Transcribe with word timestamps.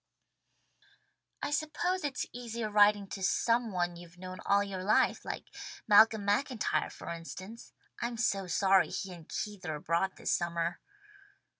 "I 1.43 1.51
suppose 1.51 2.03
it's 2.03 2.25
easier 2.33 2.71
writing 2.71 3.05
to 3.09 3.21
some 3.21 3.71
one 3.71 3.95
you've 3.95 4.17
known 4.17 4.39
all 4.47 4.63
your 4.63 4.83
life, 4.83 5.23
like 5.23 5.43
Malcolm 5.87 6.25
MacIntyre 6.25 6.89
for 6.89 7.09
instance. 7.09 7.71
I'm 8.01 8.17
so 8.17 8.47
sorry 8.47 8.89
he 8.89 9.13
and 9.13 9.29
Keith 9.29 9.63
are 9.63 9.75
abroad 9.75 10.13
this 10.17 10.31
summer." 10.31 10.79